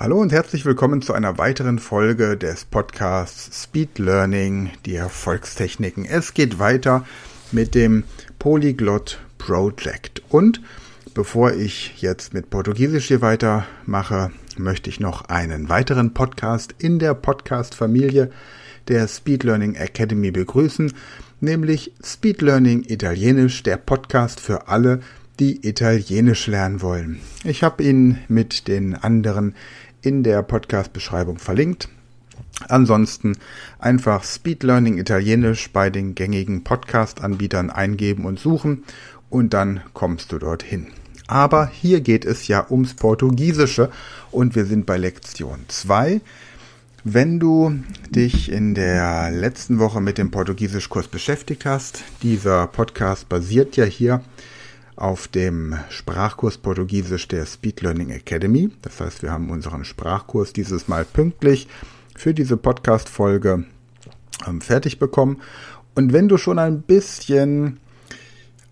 Hallo 0.00 0.20
und 0.20 0.30
herzlich 0.30 0.64
willkommen 0.64 1.02
zu 1.02 1.12
einer 1.12 1.38
weiteren 1.38 1.80
Folge 1.80 2.36
des 2.36 2.64
Podcasts 2.64 3.64
Speed 3.64 3.98
Learning, 3.98 4.70
die 4.86 4.94
Erfolgstechniken. 4.94 6.04
Es 6.04 6.34
geht 6.34 6.60
weiter 6.60 7.04
mit 7.50 7.74
dem 7.74 8.04
Polyglot 8.38 9.18
Project. 9.38 10.22
Und 10.28 10.62
bevor 11.14 11.52
ich 11.52 12.00
jetzt 12.00 12.32
mit 12.32 12.48
Portugiesisch 12.48 13.08
hier 13.08 13.22
weitermache, 13.22 14.30
möchte 14.56 14.88
ich 14.88 15.00
noch 15.00 15.24
einen 15.30 15.68
weiteren 15.68 16.14
Podcast 16.14 16.76
in 16.78 17.00
der 17.00 17.14
Podcast-Familie 17.14 18.30
der 18.86 19.08
Speed 19.08 19.42
Learning 19.42 19.74
Academy 19.74 20.30
begrüßen, 20.30 20.92
nämlich 21.40 21.92
Speed 22.04 22.40
Learning 22.40 22.84
Italienisch, 22.86 23.64
der 23.64 23.78
Podcast 23.78 24.38
für 24.38 24.68
alle, 24.68 25.00
die 25.40 25.66
Italienisch 25.66 26.46
lernen 26.46 26.82
wollen. 26.82 27.20
Ich 27.44 27.62
habe 27.62 27.82
ihn 27.82 28.18
mit 28.28 28.68
den 28.68 28.94
anderen 28.94 29.54
in 30.02 30.22
der 30.22 30.42
Podcast-Beschreibung 30.42 31.38
verlinkt. 31.38 31.88
Ansonsten 32.68 33.36
einfach 33.78 34.24
Speed 34.24 34.62
Learning 34.62 34.98
Italienisch 34.98 35.70
bei 35.72 35.90
den 35.90 36.14
gängigen 36.14 36.64
Podcast-Anbietern 36.64 37.70
eingeben 37.70 38.24
und 38.24 38.38
suchen 38.38 38.84
und 39.30 39.54
dann 39.54 39.80
kommst 39.92 40.32
du 40.32 40.38
dorthin. 40.38 40.88
Aber 41.26 41.66
hier 41.68 42.00
geht 42.00 42.24
es 42.24 42.48
ja 42.48 42.66
ums 42.70 42.94
Portugiesische 42.94 43.90
und 44.30 44.54
wir 44.54 44.64
sind 44.64 44.86
bei 44.86 44.96
Lektion 44.96 45.60
2. 45.68 46.20
Wenn 47.04 47.38
du 47.38 47.78
dich 48.10 48.50
in 48.50 48.74
der 48.74 49.30
letzten 49.30 49.78
Woche 49.78 50.00
mit 50.00 50.18
dem 50.18 50.30
Portugiesischkurs 50.30 51.08
beschäftigt 51.08 51.64
hast, 51.64 52.02
dieser 52.22 52.66
Podcast 52.66 53.28
basiert 53.28 53.76
ja 53.76 53.84
hier 53.84 54.22
auf 54.98 55.28
dem 55.28 55.76
Sprachkurs 55.90 56.58
Portugiesisch 56.58 57.28
der 57.28 57.46
Speed 57.46 57.82
Learning 57.82 58.10
Academy. 58.10 58.70
Das 58.82 59.00
heißt, 59.00 59.22
wir 59.22 59.30
haben 59.30 59.50
unseren 59.50 59.84
Sprachkurs 59.84 60.52
dieses 60.52 60.88
Mal 60.88 61.04
pünktlich 61.04 61.68
für 62.16 62.34
diese 62.34 62.56
Podcast-Folge 62.56 63.64
ähm, 64.46 64.60
fertig 64.60 64.98
bekommen. 64.98 65.40
Und 65.94 66.12
wenn 66.12 66.28
du 66.28 66.36
schon 66.36 66.58
ein 66.58 66.82
bisschen 66.82 67.78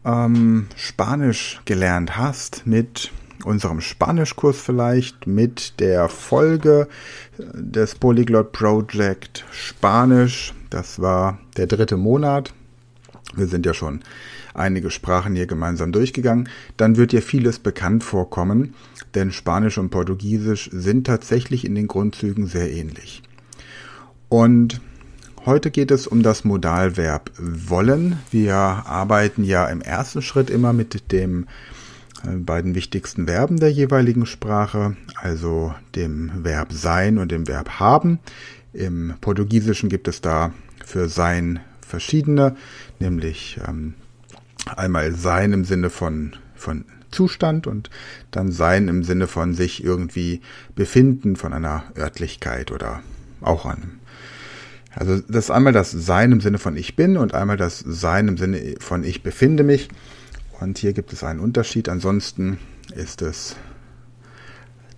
ähm, 0.04 0.66
Spanisch 0.76 1.60
gelernt 1.64 2.16
hast 2.16 2.66
mit 2.66 3.12
unserem 3.44 3.80
Spanischkurs 3.80 4.60
vielleicht, 4.60 5.26
mit 5.26 5.78
der 5.78 6.08
Folge 6.08 6.88
des 7.38 7.94
Polyglot 7.94 8.50
Project 8.50 9.44
Spanisch, 9.52 10.54
das 10.70 11.00
war 11.00 11.38
der 11.56 11.66
dritte 11.66 11.96
Monat. 11.96 12.52
Wir 13.34 13.46
sind 13.46 13.66
ja 13.66 13.74
schon 13.74 14.00
einige 14.56 14.90
Sprachen 14.90 15.34
hier 15.34 15.46
gemeinsam 15.46 15.92
durchgegangen, 15.92 16.48
dann 16.76 16.96
wird 16.96 17.12
dir 17.12 17.22
vieles 17.22 17.58
bekannt 17.58 18.04
vorkommen, 18.04 18.74
denn 19.14 19.32
Spanisch 19.32 19.78
und 19.78 19.90
Portugiesisch 19.90 20.70
sind 20.72 21.06
tatsächlich 21.06 21.64
in 21.64 21.74
den 21.74 21.86
Grundzügen 21.86 22.46
sehr 22.46 22.70
ähnlich. 22.70 23.22
Und 24.28 24.80
heute 25.44 25.70
geht 25.70 25.90
es 25.90 26.06
um 26.06 26.22
das 26.22 26.44
Modalverb 26.44 27.30
wollen. 27.38 28.18
Wir 28.30 28.56
arbeiten 28.56 29.44
ja 29.44 29.66
im 29.66 29.80
ersten 29.80 30.22
Schritt 30.22 30.50
immer 30.50 30.72
mit 30.72 31.12
dem 31.12 31.46
äh, 32.24 32.36
beiden 32.36 32.74
wichtigsten 32.74 33.26
Verben 33.26 33.58
der 33.58 33.70
jeweiligen 33.70 34.26
Sprache, 34.26 34.96
also 35.14 35.74
dem 35.94 36.44
Verb 36.44 36.72
sein 36.72 37.18
und 37.18 37.30
dem 37.30 37.46
Verb 37.46 37.78
haben. 37.80 38.18
Im 38.72 39.14
Portugiesischen 39.20 39.88
gibt 39.88 40.08
es 40.08 40.20
da 40.20 40.52
für 40.84 41.08
sein 41.08 41.60
verschiedene, 41.80 42.56
nämlich 42.98 43.58
ähm, 43.66 43.94
einmal 44.66 45.12
sein 45.12 45.52
im 45.52 45.64
Sinne 45.64 45.90
von, 45.90 46.34
von 46.54 46.84
Zustand 47.10 47.66
und 47.66 47.90
dann 48.30 48.50
sein 48.50 48.88
im 48.88 49.02
Sinne 49.04 49.26
von 49.26 49.54
sich 49.54 49.82
irgendwie 49.82 50.40
befinden, 50.74 51.36
von 51.36 51.52
einer 51.52 51.84
Örtlichkeit 51.96 52.72
oder 52.72 53.00
auch 53.40 53.64
einem. 53.64 54.00
Also 54.94 55.20
das 55.28 55.44
ist 55.44 55.50
einmal 55.50 55.72
das 55.72 55.90
Sein 55.90 56.32
im 56.32 56.40
Sinne 56.40 56.58
von 56.58 56.76
ich 56.76 56.96
bin 56.96 57.16
und 57.16 57.34
einmal 57.34 57.56
das 57.56 57.78
Sein 57.78 58.28
im 58.28 58.38
Sinne 58.38 58.76
von 58.80 59.04
ich 59.04 59.22
befinde 59.22 59.62
mich. 59.62 59.88
Und 60.58 60.78
hier 60.78 60.94
gibt 60.94 61.12
es 61.12 61.22
einen 61.22 61.40
Unterschied. 61.40 61.88
Ansonsten 61.90 62.58
ist 62.94 63.20
es 63.20 63.56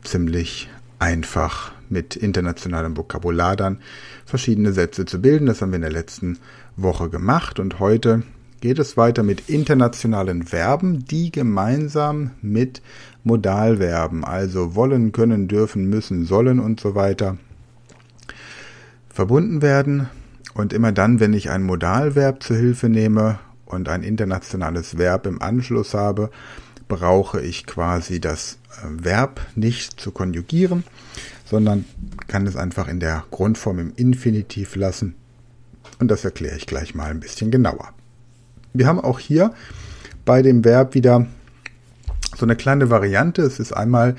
ziemlich 0.05 0.71
einfach 1.00 1.73
mit 1.89 2.15
internationalem 2.15 2.97
Vokabular 2.97 3.56
dann 3.56 3.81
verschiedene 4.25 4.73
Sätze 4.73 5.05
zu 5.05 5.21
bilden. 5.21 5.47
Das 5.47 5.62
haben 5.62 5.73
wir 5.73 5.77
in 5.77 5.83
der 5.83 5.91
letzten 5.91 6.39
Woche 6.77 7.11
gemacht 7.11 7.59
und 7.59 7.81
heute 7.81 8.23
geht 8.61 8.79
es 8.79 8.97
weiter 8.97 9.23
mit 9.23 9.49
internationalen 9.49 10.43
Verben, 10.43 11.05
die 11.05 11.31
gemeinsam 11.31 12.33
mit 12.43 12.83
Modalverben, 13.25 14.25
also 14.25 14.75
wollen, 14.75 15.13
können, 15.13 15.49
dürfen, 15.49 15.89
müssen, 15.89 16.25
sollen 16.25 16.61
und 16.61 16.81
so 16.81 16.95
weiter, 16.95 17.37
verbunden 19.09 19.63
werden. 19.63 20.09
Und 20.55 20.73
immer 20.73 20.93
dann, 20.93 21.21
wenn 21.21 21.35
ich 21.35 21.51
ein 21.51 21.63
Modalverb 21.63 22.43
zur 22.43 22.57
Hilfe 22.57 22.89
nehme 22.89 23.39
und 23.65 23.89
ein 23.89 24.03
internationales 24.03 24.99
Verb 24.99 25.27
im 25.27 25.41
Anschluss 25.41 25.95
habe, 25.95 26.31
brauche 26.89 27.41
ich 27.41 27.67
quasi 27.67 28.19
das 28.21 28.59
äh, 28.83 29.05
Verb 29.05 29.41
nicht 29.55 30.01
zu 30.01 30.11
konjugieren, 30.11 30.85
sondern 31.45 31.85
kann 32.27 32.47
es 32.47 32.57
einfach 32.57 32.89
in 32.89 32.99
der 32.99 33.25
Grundform 33.31 33.79
im 33.79 33.93
Infinitiv 33.95 34.75
lassen. 34.75 35.15
Und 36.01 36.11
das 36.11 36.25
erkläre 36.25 36.57
ich 36.57 36.67
gleich 36.67 36.95
mal 36.95 37.11
ein 37.11 37.21
bisschen 37.21 37.51
genauer. 37.51 37.93
Wir 38.78 38.87
haben 38.87 39.00
auch 39.00 39.19
hier 39.19 39.53
bei 40.25 40.41
dem 40.41 40.65
Verb 40.65 40.94
wieder 40.94 41.27
so 42.37 42.47
eine 42.47 42.55
kleine 42.55 42.91
Variante. 42.91 43.43
Es 43.43 43.59
ist 43.59 43.72
einmal 43.72 44.15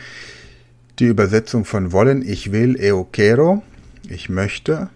die 1.00 1.06
Übersetzung 1.06 1.64
von 1.64 1.94
wollen, 1.94 2.22
ich 2.22 2.52
will, 2.52 2.76
eu 2.78 3.06
quiero, 3.10 3.64
ich 4.10 4.28
möchte, 4.28 4.90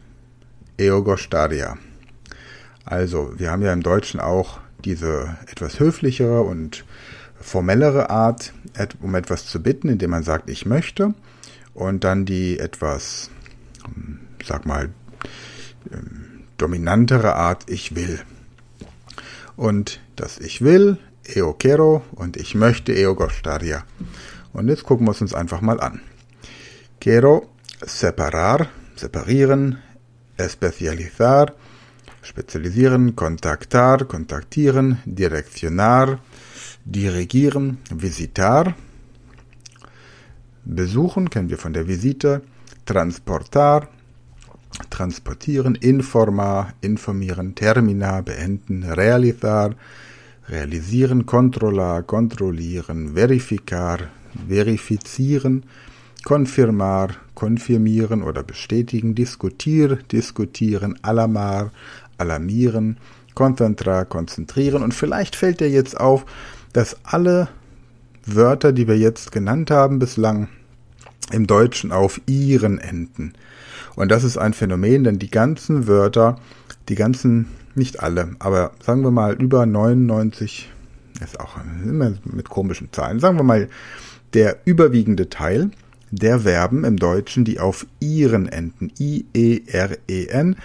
eu 0.77 1.01
gostaria. 1.01 1.77
Also, 2.83 3.31
wir 3.37 3.51
haben 3.51 3.61
ja 3.61 3.71
im 3.71 3.83
Deutschen 3.83 4.19
auch 4.19 4.59
diese 4.83 5.37
etwas 5.49 5.79
höflichere 5.79 6.41
und 6.41 6.83
formellere 7.39 8.09
Art, 8.09 8.51
um 8.99 9.15
etwas 9.15 9.45
zu 9.45 9.63
bitten, 9.63 9.87
indem 9.87 10.09
man 10.09 10.23
sagt, 10.23 10.49
ich 10.49 10.65
möchte. 10.65 11.13
Und 11.73 12.03
dann 12.03 12.25
die 12.25 12.59
etwas, 12.59 13.31
hm, 13.85 14.19
sag 14.45 14.65
mal, 14.65 14.89
ähm, 15.89 16.43
dominantere 16.57 17.37
Art, 17.37 17.63
ich 17.69 17.95
will. 17.95 18.19
Und 19.55 20.01
das 20.15 20.39
Ich 20.39 20.61
will, 20.61 20.97
Eo 21.25 21.53
quiero 21.53 22.03
und 22.11 22.37
ich 22.37 22.55
möchte, 22.55 22.93
Eo 22.93 23.15
gostaria. 23.15 23.83
Und 24.51 24.67
jetzt 24.67 24.83
gucken 24.83 25.07
wir 25.07 25.11
es 25.11 25.21
uns 25.21 25.33
einfach 25.33 25.61
mal 25.61 25.79
an. 25.79 26.01
Quiero 26.99 27.49
separar, 27.85 28.67
separieren, 28.95 29.79
especializar, 30.37 31.53
spezialisieren, 32.21 33.15
contactar, 33.15 34.05
kontaktieren, 34.05 34.99
direccionar, 35.05 36.19
dirigieren, 36.85 37.79
visitar, 37.89 38.75
besuchen, 40.65 41.29
kennen 41.29 41.49
wir 41.49 41.57
von 41.57 41.73
der 41.73 41.87
Visite, 41.87 42.41
transportar, 42.85 43.89
transportieren, 44.93 45.73
informar, 45.73 46.73
informieren, 46.81 47.55
terminar, 47.55 48.21
beenden, 48.21 48.83
realizar, 48.83 49.71
realisieren, 50.47 51.25
controlar, 51.25 52.03
kontrollieren, 52.03 53.15
verificar, 53.15 54.11
verifizieren, 54.47 55.63
confirmar, 56.23 57.09
konfirmieren 57.33 58.21
oder 58.21 58.43
bestätigen, 58.43 59.15
diskutier, 59.15 59.97
diskutieren, 60.11 60.99
alarmar, 61.01 61.71
alarmieren, 62.19 62.97
konzentrar, 63.33 64.05
konzentrieren. 64.05 64.83
Und 64.83 64.93
vielleicht 64.93 65.35
fällt 65.35 65.59
dir 65.59 65.71
jetzt 65.71 65.99
auf, 65.99 66.23
dass 66.71 66.97
alle 67.03 67.47
Wörter, 68.27 68.71
die 68.71 68.87
wir 68.87 68.97
jetzt 68.97 69.31
genannt 69.31 69.71
haben 69.71 69.97
bislang, 69.97 70.49
im 71.31 71.47
Deutschen 71.47 71.91
auf 71.91 72.21
ihren 72.27 72.77
enden. 72.77 73.33
Und 73.95 74.09
das 74.09 74.23
ist 74.23 74.37
ein 74.37 74.53
Phänomen, 74.53 75.03
denn 75.03 75.19
die 75.19 75.29
ganzen 75.29 75.87
Wörter, 75.87 76.39
die 76.89 76.95
ganzen, 76.95 77.47
nicht 77.75 78.01
alle, 78.01 78.35
aber 78.39 78.71
sagen 78.83 79.03
wir 79.03 79.11
mal 79.11 79.33
über 79.33 79.65
99, 79.65 80.71
ist 81.23 81.39
auch 81.39 81.57
immer 81.83 82.13
mit 82.23 82.49
komischen 82.49 82.91
Zahlen, 82.91 83.19
sagen 83.19 83.37
wir 83.37 83.43
mal, 83.43 83.69
der 84.33 84.57
überwiegende 84.65 85.29
Teil 85.29 85.71
der 86.11 86.41
Verben 86.41 86.83
im 86.83 86.97
Deutschen, 86.97 87.45
die 87.45 87.59
auf 87.59 87.87
ihren 87.99 88.47
enden, 88.47 88.91
I-E-R-E-N, 88.99 90.55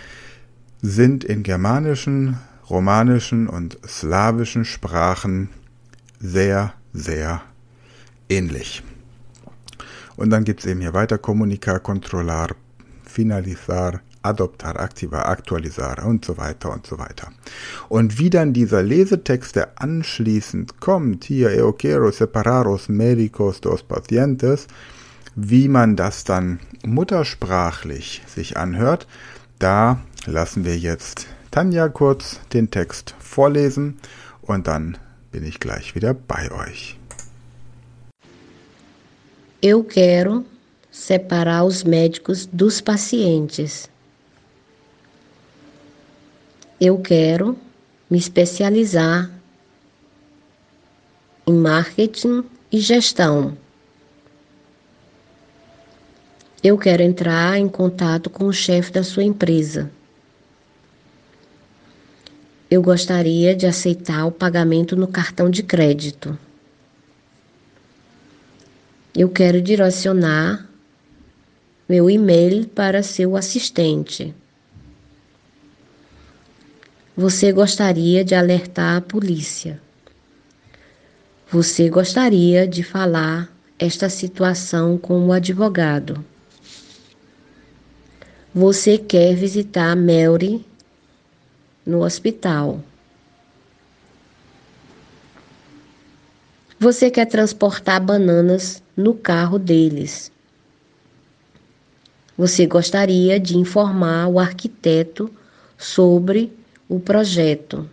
sind 0.83 1.25
in 1.25 1.43
germanischen, 1.43 2.39
romanischen 2.69 3.49
und 3.49 3.79
slawischen 3.87 4.65
Sprachen 4.65 5.49
sehr, 6.21 6.75
sehr 6.93 7.43
ähnlich. 8.29 8.83
Und 10.17 10.31
dann 10.31 10.45
gibt 10.45 10.61
es 10.61 10.67
eben 10.67 10.81
hier 10.81 10.95
weiter 10.95 11.17
Communica, 11.17 11.79
Controlar, 11.79 12.49
Finalizar, 13.19 14.01
Adoptar, 14.23 14.79
Aktivar, 14.79 15.27
Aktualisar 15.27 16.07
und 16.07 16.25
so 16.25 16.37
weiter 16.37 16.73
und 16.73 16.87
so 16.87 17.01
weiter. 17.01 17.33
Und 17.89 18.21
wie 18.21 18.31
dann 18.31 18.53
dieser 18.53 18.81
Lesetext, 18.81 19.57
der 19.57 19.71
anschließend 19.75 20.79
kommt, 20.79 21.25
hier 21.25 21.51
Eu 21.51 21.73
quiero 21.73 22.13
separaros 22.13 22.89
médicos 22.89 23.61
dos 23.61 23.83
pacientes, 23.83 24.69
Wie 25.35 25.67
man 25.67 25.97
das 25.97 26.23
dann 26.23 26.61
muttersprachlich 26.87 28.23
sich 28.27 28.57
anhört, 28.57 29.09
da 29.59 30.01
lassen 30.27 30.65
wir 30.65 30.79
jetzt 30.79 31.27
Tanja 31.51 31.89
kurz 31.89 32.39
den 32.53 32.71
Text 32.71 33.17
vorlesen 33.19 33.99
und 34.43 34.69
dann 34.69 34.97
bin 35.33 35.43
ich 35.43 35.59
gleich 35.59 35.97
wieder 35.97 36.15
bei 36.15 36.53
euch. 36.53 36.99
Eu 39.61 39.83
quero 39.83 40.45
separar 40.91 41.65
os 41.65 41.85
médicos 41.85 42.47
dos 42.47 42.81
pacientes. 42.81 43.89
Eu 46.81 46.99
quero 46.99 47.59
me 48.11 48.19
especializar 48.19 49.31
em 51.47 51.55
marketing 51.55 52.45
e 52.71 52.79
gestão. 52.79 53.57
Eu 56.63 56.77
quero 56.77 57.03
entrar 57.03 57.59
em 57.59 57.69
contato 57.69 58.29
com 58.29 58.45
o 58.45 58.53
chefe 58.53 58.93
da 58.93 59.03
sua 59.03 59.25
empresa. 59.25 59.91
Eu 62.71 62.83
gostaria 62.83 63.57
de 63.57 63.67
aceitar 63.67 64.27
o 64.27 64.33
pagamento 64.33 64.95
no 64.95 65.09
cartão 65.09 65.49
de 65.49 65.63
crédito. 65.63 66.39
Eu 69.17 69.31
quero 69.31 69.63
direcionar 69.63 70.68
meu 71.89 72.11
e-mail 72.11 72.67
para 72.69 73.03
seu 73.03 73.35
assistente. 73.35 74.35
Você 77.17 77.51
gostaria 77.51 78.23
de 78.23 78.35
alertar 78.35 78.99
a 78.99 79.01
polícia. 79.01 79.81
Você 81.51 81.89
gostaria 81.89 82.69
de 82.69 82.83
falar 82.83 83.51
esta 83.79 84.11
situação 84.11 84.99
com 84.99 85.27
o 85.27 85.33
advogado. 85.33 86.23
Você 88.55 88.99
quer 88.99 89.35
visitar 89.35 89.97
Mary 89.97 90.65
no 91.87 92.05
hospital. 92.05 92.83
Você 96.79 97.11
quer 97.11 97.27
transportar 97.27 98.01
bananas 98.01 98.83
no 98.97 99.15
carro 99.15 99.59
deles. 99.59 100.31
Você 102.39 102.67
gostaria 102.67 103.41
de 103.41 103.59
informar 103.59 104.29
o 104.29 104.39
arquiteto 104.39 105.29
sobre 105.77 106.53
o 106.89 107.01
projeto. 107.01 107.91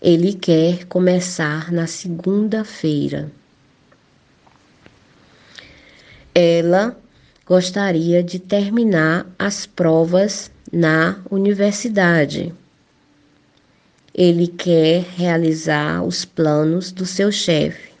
Ele 0.00 0.32
quer 0.32 0.86
começar 0.86 1.70
na 1.70 1.86
segunda-feira. 1.86 3.30
Ela 6.34 6.96
gostaria 7.44 8.22
de 8.22 8.38
terminar 8.38 9.26
as 9.38 9.66
provas 9.66 10.50
na 10.72 11.20
universidade. 11.30 12.54
Ele 14.14 14.48
quer 14.48 15.02
realizar 15.02 16.02
os 16.02 16.24
planos 16.24 16.90
do 16.90 17.04
seu 17.04 17.30
chefe. 17.30 17.95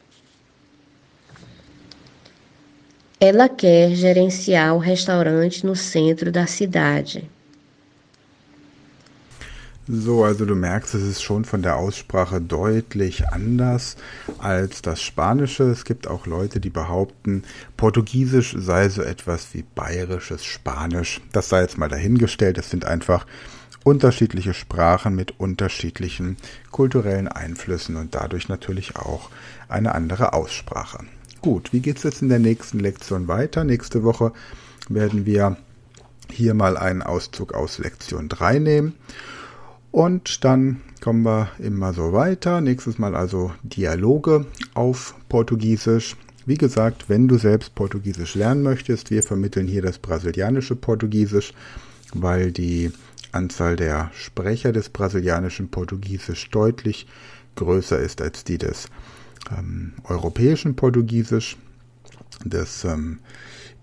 Ela 3.26 3.48
quer 3.48 3.90
gerenciar 3.90 4.76
o 4.76 4.78
restaurante 4.78 5.66
no 5.66 5.74
centro 5.74 6.30
da 6.30 6.46
cidade. 6.46 7.24
So, 9.88 10.22
also 10.22 10.44
du 10.44 10.54
merkst, 10.54 10.94
es 10.94 11.02
ist 11.02 11.22
schon 11.22 11.44
von 11.44 11.60
der 11.62 11.76
Aussprache 11.76 12.40
deutlich 12.40 13.28
anders 13.28 13.96
als 14.38 14.80
das 14.80 15.02
Spanische. 15.02 15.64
Es 15.64 15.84
gibt 15.84 16.06
auch 16.06 16.26
Leute, 16.26 16.60
die 16.60 16.70
behaupten, 16.70 17.42
Portugiesisch 17.76 18.54
sei 18.56 18.88
so 18.88 19.02
etwas 19.02 19.48
wie 19.54 19.64
bayerisches 19.74 20.44
Spanisch. 20.44 21.20
Das 21.32 21.48
sei 21.48 21.62
jetzt 21.62 21.78
mal 21.78 21.88
dahingestellt. 21.88 22.58
Es 22.58 22.70
sind 22.70 22.84
einfach 22.84 23.26
unterschiedliche 23.82 24.54
Sprachen 24.54 25.16
mit 25.16 25.40
unterschiedlichen 25.40 26.36
kulturellen 26.70 27.26
Einflüssen 27.26 27.96
und 27.96 28.14
dadurch 28.14 28.48
natürlich 28.48 28.94
auch 28.94 29.30
eine 29.68 29.96
andere 29.96 30.32
Aussprache. 30.32 30.98
Gut, 31.42 31.72
wie 31.72 31.80
geht 31.80 31.98
es 31.98 32.02
jetzt 32.02 32.22
in 32.22 32.28
der 32.28 32.38
nächsten 32.38 32.80
Lektion 32.80 33.28
weiter? 33.28 33.64
Nächste 33.64 34.02
Woche 34.02 34.32
werden 34.88 35.26
wir 35.26 35.56
hier 36.30 36.54
mal 36.54 36.76
einen 36.76 37.02
Auszug 37.02 37.54
aus 37.54 37.78
Lektion 37.78 38.28
3 38.28 38.58
nehmen. 38.58 38.94
Und 39.92 40.44
dann 40.44 40.80
kommen 41.00 41.22
wir 41.22 41.48
immer 41.58 41.92
so 41.92 42.12
weiter. 42.12 42.60
Nächstes 42.60 42.98
Mal 42.98 43.14
also 43.14 43.52
Dialoge 43.62 44.46
auf 44.74 45.14
Portugiesisch. 45.28 46.16
Wie 46.46 46.56
gesagt, 46.58 47.08
wenn 47.08 47.28
du 47.28 47.38
selbst 47.38 47.74
Portugiesisch 47.74 48.34
lernen 48.34 48.62
möchtest, 48.62 49.10
wir 49.10 49.22
vermitteln 49.22 49.66
hier 49.66 49.82
das 49.82 49.98
brasilianische 49.98 50.76
Portugiesisch, 50.76 51.54
weil 52.14 52.52
die 52.52 52.92
Anzahl 53.32 53.76
der 53.76 54.10
Sprecher 54.14 54.72
des 54.72 54.88
brasilianischen 54.88 55.68
Portugiesisch 55.68 56.50
deutlich 56.50 57.06
größer 57.56 57.98
ist 57.98 58.20
als 58.20 58.44
die 58.44 58.58
des 58.58 58.88
ähm, 59.56 59.92
europäischen 60.04 60.76
Portugiesisch, 60.76 61.56
des 62.44 62.84
ähm, 62.84 63.20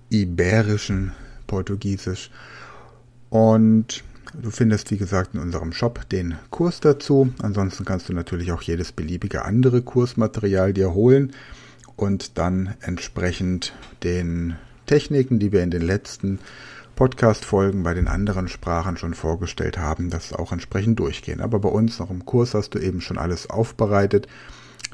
iberischen 0.10 1.14
Portugiesisch. 1.48 2.30
Und 3.30 4.04
du 4.40 4.52
findest, 4.52 4.92
wie 4.92 4.98
gesagt, 4.98 5.34
in 5.34 5.40
unserem 5.40 5.74
Shop 5.74 6.08
den 6.10 6.36
Kurs 6.50 6.80
dazu. 6.80 7.34
Ansonsten 7.42 7.86
kannst 7.86 8.10
du 8.10 8.14
natürlich 8.14 8.52
auch 8.52 8.62
jedes 8.62 8.92
beliebige 8.92 9.46
andere 9.46 9.82
Kursmaterial 9.82 10.74
dir 10.74 10.94
holen 10.94 11.34
und 11.96 12.38
dann 12.38 12.76
entsprechend 12.82 13.74
den 14.04 14.56
Techniken, 14.86 15.40
die 15.40 15.52
wir 15.52 15.64
in 15.64 15.72
den 15.72 15.82
letzten 15.82 16.40
Podcast-Folgen 16.96 17.82
bei 17.82 17.96
den 17.96 18.08
anderen 18.08 18.48
Sprachen 18.48 18.98
schon 18.98 19.16
vorgestellt 19.16 19.80
haben, 19.80 20.12
das 20.12 20.32
auch 20.32 20.52
entsprechend 20.52 21.00
durchgehen. 21.00 21.42
Aber 21.42 21.60
bei 21.60 21.70
uns 21.70 21.98
noch 21.98 22.12
im 22.12 22.26
Kurs 22.26 22.54
hast 22.54 22.76
du 22.76 22.80
eben 22.80 23.02
schon 23.02 23.18
alles 23.18 23.50
aufbereitet 23.50 24.28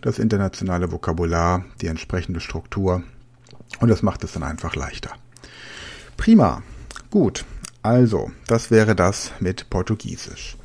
das 0.02 0.20
internationale 0.20 0.92
Vokabular, 0.92 1.66
die 1.82 1.88
entsprechende 1.88 2.40
Struktur 2.40 3.04
und 3.80 3.90
das 3.90 4.04
macht 4.04 4.24
es 4.24 4.34
dann 4.34 4.44
einfach 4.44 4.76
leichter. 4.76 5.12
Prima, 6.18 6.64
gut, 7.10 7.46
also 7.82 8.32
das 8.48 8.72
wäre 8.72 8.96
das 8.96 9.32
mit 9.40 9.70
Portugiesisch. 9.70 10.58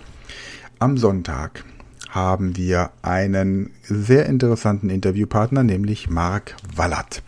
Am 0.79 0.97
Sonntag 0.97 1.65
haben 2.11 2.57
wir 2.57 2.91
einen 3.03 3.71
sehr 3.83 4.27
interessanten 4.27 4.91
Interviewpartner, 4.91 5.63
nämlich 5.63 6.09
Mark 6.09 6.57
Wallert. 6.75 7.23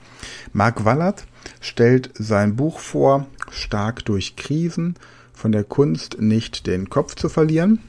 Mark 0.53 0.85
Wallert 0.85 1.25
stellt 1.61 2.11
sein 2.15 2.57
Buch 2.57 2.79
vor, 2.79 3.27
Stark 3.50 4.05
durch 4.05 4.37
Krisen, 4.37 4.95
von 5.33 5.53
der 5.53 5.65
Kunst 5.65 6.21
nicht 6.21 6.67
den 6.67 6.88
Kopf 6.88 7.15
zu 7.15 7.29
verlieren. 7.29 7.81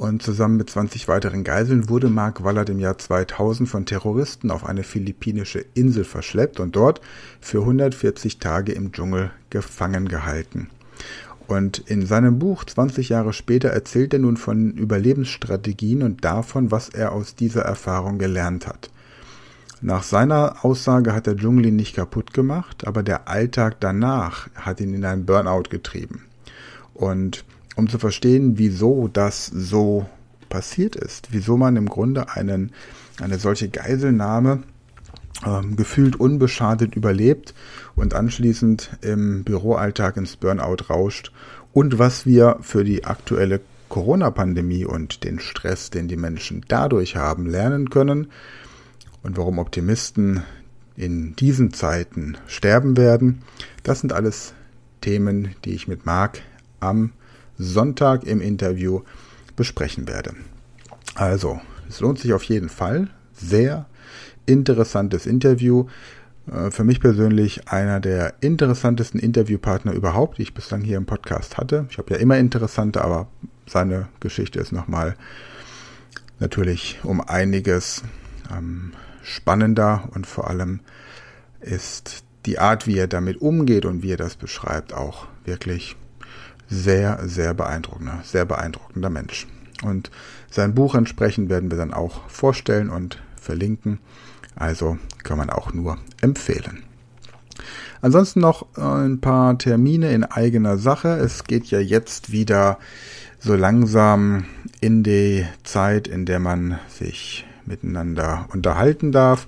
Und 0.00 0.22
zusammen 0.22 0.56
mit 0.56 0.70
20 0.70 1.08
weiteren 1.08 1.44
Geiseln 1.44 1.90
wurde 1.90 2.08
Mark 2.08 2.42
Wallert 2.42 2.70
im 2.70 2.78
Jahr 2.78 2.96
2000 2.96 3.68
von 3.68 3.84
Terroristen 3.84 4.50
auf 4.50 4.64
eine 4.64 4.82
philippinische 4.82 5.62
Insel 5.74 6.04
verschleppt 6.04 6.58
und 6.58 6.74
dort 6.74 7.02
für 7.38 7.58
140 7.58 8.38
Tage 8.38 8.72
im 8.72 8.92
Dschungel 8.92 9.30
gefangen 9.50 10.08
gehalten. 10.08 10.70
Und 11.48 11.80
in 11.80 12.06
seinem 12.06 12.38
Buch 12.38 12.64
20 12.64 13.10
Jahre 13.10 13.34
später 13.34 13.68
erzählt 13.68 14.14
er 14.14 14.20
nun 14.20 14.38
von 14.38 14.70
Überlebensstrategien 14.70 16.02
und 16.02 16.24
davon, 16.24 16.70
was 16.70 16.88
er 16.88 17.12
aus 17.12 17.34
dieser 17.34 17.64
Erfahrung 17.64 18.16
gelernt 18.16 18.66
hat. 18.66 18.88
Nach 19.82 20.02
seiner 20.02 20.64
Aussage 20.64 21.12
hat 21.12 21.26
der 21.26 21.36
Dschungel 21.36 21.66
ihn 21.66 21.76
nicht 21.76 21.96
kaputt 21.96 22.32
gemacht, 22.32 22.86
aber 22.86 23.02
der 23.02 23.28
Alltag 23.28 23.76
danach 23.80 24.48
hat 24.54 24.80
ihn 24.80 24.94
in 24.94 25.04
einen 25.04 25.26
Burnout 25.26 25.64
getrieben. 25.68 26.22
Und 26.94 27.44
um 27.80 27.88
zu 27.88 27.98
verstehen, 27.98 28.58
wieso 28.58 29.08
das 29.08 29.46
so 29.46 30.06
passiert 30.50 30.96
ist, 30.96 31.28
wieso 31.32 31.56
man 31.56 31.76
im 31.76 31.86
Grunde 31.86 32.30
einen, 32.30 32.72
eine 33.20 33.38
solche 33.38 33.70
Geiselnahme 33.70 34.62
ähm, 35.46 35.76
gefühlt 35.76 36.16
unbeschadet 36.16 36.94
überlebt 36.94 37.54
und 37.96 38.14
anschließend 38.14 38.90
im 39.00 39.44
Büroalltag 39.44 40.18
ins 40.18 40.36
Burnout 40.36 40.90
rauscht 40.90 41.32
und 41.72 41.98
was 41.98 42.26
wir 42.26 42.58
für 42.60 42.84
die 42.84 43.04
aktuelle 43.04 43.60
Corona-Pandemie 43.88 44.84
und 44.84 45.24
den 45.24 45.40
Stress, 45.40 45.88
den 45.88 46.06
die 46.06 46.16
Menschen 46.16 46.64
dadurch 46.68 47.16
haben, 47.16 47.46
lernen 47.46 47.88
können 47.88 48.28
und 49.22 49.38
warum 49.38 49.58
Optimisten 49.58 50.42
in 50.96 51.34
diesen 51.34 51.72
Zeiten 51.72 52.36
sterben 52.46 52.98
werden. 52.98 53.40
Das 53.82 54.00
sind 54.00 54.12
alles 54.12 54.52
Themen, 55.00 55.54
die 55.64 55.72
ich 55.72 55.88
mit 55.88 56.04
Marc 56.04 56.42
am 56.78 57.12
Sonntag 57.60 58.24
im 58.24 58.40
Interview 58.40 59.02
besprechen 59.54 60.08
werde. 60.08 60.34
Also, 61.14 61.60
es 61.88 62.00
lohnt 62.00 62.18
sich 62.18 62.32
auf 62.32 62.42
jeden 62.44 62.70
Fall. 62.70 63.08
Sehr 63.34 63.86
interessantes 64.46 65.26
Interview. 65.26 65.86
Äh, 66.50 66.70
für 66.70 66.84
mich 66.84 67.00
persönlich 67.00 67.68
einer 67.68 68.00
der 68.00 68.34
interessantesten 68.40 69.20
Interviewpartner 69.20 69.92
überhaupt, 69.92 70.38
die 70.38 70.42
ich 70.42 70.54
bislang 70.54 70.80
hier 70.80 70.96
im 70.96 71.04
Podcast 71.04 71.58
hatte. 71.58 71.86
Ich 71.90 71.98
habe 71.98 72.14
ja 72.14 72.18
immer 72.18 72.38
interessante, 72.38 73.04
aber 73.04 73.28
seine 73.66 74.08
Geschichte 74.20 74.58
ist 74.58 74.72
nochmal 74.72 75.14
natürlich 76.38 77.00
um 77.02 77.20
einiges 77.20 78.02
ähm, 78.50 78.92
spannender 79.22 80.08
und 80.14 80.26
vor 80.26 80.48
allem 80.48 80.80
ist 81.60 82.24
die 82.46 82.58
Art, 82.58 82.86
wie 82.86 82.96
er 82.96 83.06
damit 83.06 83.42
umgeht 83.42 83.84
und 83.84 84.02
wie 84.02 84.12
er 84.12 84.16
das 84.16 84.36
beschreibt, 84.36 84.94
auch 84.94 85.26
wirklich 85.44 85.96
sehr, 86.70 87.18
sehr 87.28 87.52
beeindruckender, 87.52 88.20
sehr 88.22 88.44
beeindruckender 88.44 89.10
Mensch. 89.10 89.46
Und 89.82 90.10
sein 90.50 90.74
Buch 90.74 90.94
entsprechend 90.94 91.50
werden 91.50 91.70
wir 91.70 91.78
dann 91.78 91.92
auch 91.92 92.28
vorstellen 92.28 92.90
und 92.90 93.22
verlinken. 93.36 93.98
Also 94.56 94.98
kann 95.22 95.38
man 95.38 95.50
auch 95.50 95.72
nur 95.72 95.98
empfehlen. 96.20 96.84
Ansonsten 98.02 98.40
noch 98.40 98.66
ein 98.76 99.20
paar 99.20 99.58
Termine 99.58 100.12
in 100.12 100.24
eigener 100.24 100.78
Sache. 100.78 101.08
Es 101.08 101.44
geht 101.44 101.66
ja 101.66 101.80
jetzt 101.80 102.32
wieder 102.32 102.78
so 103.38 103.54
langsam 103.54 104.44
in 104.80 105.02
die 105.02 105.46
Zeit, 105.64 106.08
in 106.08 106.24
der 106.24 106.40
man 106.40 106.78
sich 106.88 107.46
miteinander 107.66 108.46
unterhalten 108.52 109.12
darf. 109.12 109.46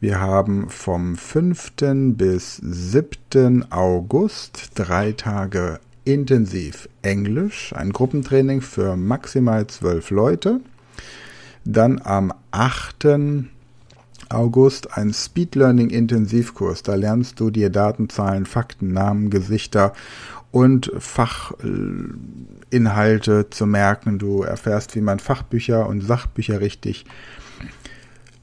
Wir 0.00 0.18
haben 0.18 0.70
vom 0.70 1.16
5. 1.16 1.72
bis 2.16 2.56
7. 2.56 3.70
August 3.70 4.70
drei 4.74 5.12
Tage 5.12 5.78
intensiv 6.12 6.88
Englisch, 7.02 7.72
ein 7.74 7.92
Gruppentraining 7.92 8.62
für 8.62 8.96
maximal 8.96 9.68
zwölf 9.68 10.10
Leute. 10.10 10.60
Dann 11.64 12.00
am 12.02 12.32
8. 12.50 13.06
August 14.28 14.96
ein 14.96 15.12
Speed 15.12 15.54
Learning 15.54 15.90
Intensivkurs. 15.90 16.82
Da 16.82 16.96
lernst 16.96 17.38
du 17.38 17.50
dir 17.50 17.70
Daten, 17.70 18.08
Zahlen, 18.08 18.46
Fakten, 18.46 18.92
Namen, 18.92 19.30
Gesichter 19.30 19.92
und 20.50 20.90
Fachinhalte 20.98 23.50
zu 23.50 23.66
merken. 23.66 24.18
Du 24.18 24.42
erfährst, 24.42 24.96
wie 24.96 25.00
man 25.00 25.20
Fachbücher 25.20 25.86
und 25.86 26.00
Sachbücher 26.00 26.60
richtig 26.60 27.04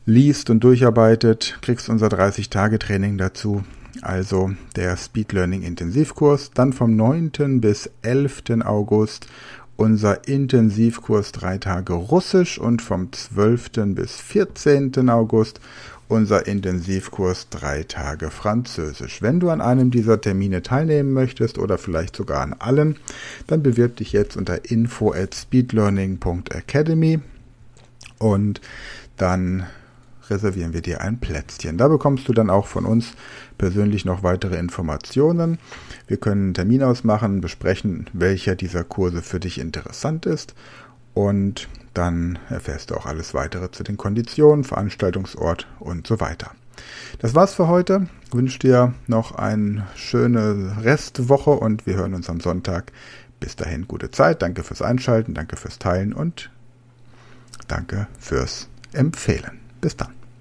liest 0.05 0.49
und 0.49 0.63
durcharbeitet, 0.63 1.57
kriegst 1.61 1.89
unser 1.89 2.07
30-Tage-Training 2.07 3.17
dazu. 3.17 3.65
Also 4.01 4.51
der 4.75 4.95
Speed 4.97 5.33
Learning 5.33 5.63
Intensivkurs. 5.63 6.51
Dann 6.53 6.73
vom 6.73 6.95
9. 6.95 7.61
bis 7.61 7.89
11. 8.01 8.43
August 8.63 9.27
unser 9.75 10.27
Intensivkurs 10.27 11.31
drei 11.31 11.59
Tage 11.59 11.93
Russisch 11.93 12.57
und 12.57 12.81
vom 12.81 13.11
12. 13.11 13.93
bis 13.95 14.19
14. 14.19 15.09
August 15.09 15.61
unser 16.07 16.47
Intensivkurs 16.47 17.49
drei 17.49 17.83
Tage 17.83 18.31
Französisch. 18.31 19.21
Wenn 19.21 19.39
du 19.39 19.49
an 19.49 19.61
einem 19.61 19.91
dieser 19.91 20.19
Termine 20.19 20.63
teilnehmen 20.63 21.13
möchtest 21.13 21.57
oder 21.57 21.77
vielleicht 21.77 22.15
sogar 22.15 22.41
an 22.41 22.55
allen, 22.57 22.97
dann 23.45 23.61
bewirb 23.61 23.97
dich 23.97 24.13
jetzt 24.13 24.37
unter 24.37 24.69
info 24.69 25.13
at 25.13 25.35
speedlearning.academy 25.35 27.19
und 28.19 28.61
dann 29.17 29.65
reservieren 30.29 30.73
wir 30.73 30.81
dir 30.81 31.01
ein 31.01 31.19
Plätzchen. 31.19 31.77
Da 31.77 31.87
bekommst 31.87 32.27
du 32.27 32.33
dann 32.33 32.49
auch 32.49 32.67
von 32.67 32.85
uns 32.85 33.13
persönlich 33.57 34.05
noch 34.05 34.23
weitere 34.23 34.57
Informationen. 34.57 35.57
Wir 36.07 36.17
können 36.17 36.45
einen 36.45 36.53
Termin 36.53 36.83
ausmachen, 36.83 37.41
besprechen, 37.41 38.09
welcher 38.13 38.55
dieser 38.55 38.83
Kurse 38.83 39.21
für 39.21 39.39
dich 39.39 39.59
interessant 39.59 40.25
ist 40.25 40.53
und 41.17 41.67
dann 41.95 42.37
erfährst 42.49 42.91
du 42.91 42.95
auch 42.95 43.07
alles 43.07 43.33
weitere 43.33 43.71
zu 43.71 43.81
den 43.81 43.97
Konditionen, 43.97 44.63
Veranstaltungsort 44.63 45.67
und 45.79 46.05
so 46.05 46.19
weiter. 46.19 46.51
Das 47.17 47.33
war's 47.33 47.55
für 47.55 47.67
heute. 47.67 48.07
Ich 48.27 48.35
wünsche 48.35 48.59
dir 48.59 48.93
noch 49.07 49.33
eine 49.33 49.87
schöne 49.95 50.77
Restwoche 50.83 51.51
und 51.51 51.87
wir 51.87 51.95
hören 51.95 52.13
uns 52.13 52.29
am 52.29 52.39
Sonntag. 52.39 52.91
Bis 53.39 53.55
dahin 53.55 53.87
gute 53.87 54.11
Zeit. 54.11 54.43
Danke 54.43 54.63
fürs 54.63 54.83
Einschalten, 54.83 55.33
danke 55.33 55.57
fürs 55.57 55.79
Teilen 55.79 56.13
und 56.13 56.51
danke 57.67 58.07
fürs 58.19 58.69
Empfehlen. 58.93 59.59
Bis 59.81 59.97
dann. 59.97 60.16